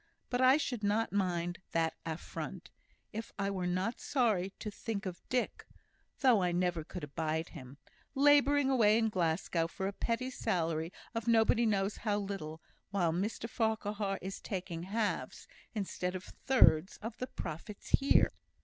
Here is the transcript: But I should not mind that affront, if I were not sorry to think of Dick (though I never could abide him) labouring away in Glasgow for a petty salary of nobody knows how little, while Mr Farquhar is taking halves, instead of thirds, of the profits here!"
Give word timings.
But 0.31 0.41
I 0.41 0.57
should 0.57 0.83
not 0.83 1.13
mind 1.13 1.59
that 1.73 1.93
affront, 2.07 2.71
if 3.13 3.31
I 3.37 3.51
were 3.51 3.67
not 3.67 3.99
sorry 3.99 4.49
to 4.57 4.71
think 4.71 5.05
of 5.05 5.21
Dick 5.29 5.67
(though 6.21 6.41
I 6.41 6.51
never 6.51 6.83
could 6.83 7.03
abide 7.03 7.49
him) 7.49 7.77
labouring 8.15 8.71
away 8.71 8.97
in 8.97 9.09
Glasgow 9.09 9.67
for 9.67 9.85
a 9.87 9.93
petty 9.93 10.31
salary 10.31 10.91
of 11.13 11.27
nobody 11.27 11.67
knows 11.67 11.97
how 11.97 12.17
little, 12.17 12.63
while 12.89 13.13
Mr 13.13 13.47
Farquhar 13.47 14.17
is 14.23 14.41
taking 14.41 14.81
halves, 14.81 15.47
instead 15.75 16.15
of 16.15 16.23
thirds, 16.23 16.97
of 17.03 17.17
the 17.17 17.27
profits 17.27 17.89
here!" 17.89 18.31